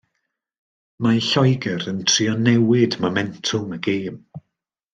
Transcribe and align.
Mae 1.07 1.19
Lloegr 1.25 1.85
yn 1.91 2.01
trio 2.13 2.33
newid 2.47 2.99
momentwm 3.07 3.77
y 3.79 3.81
gêm. 3.91 4.19